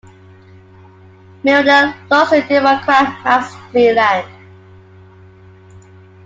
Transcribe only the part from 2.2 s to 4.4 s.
to Democrat Max Cleland.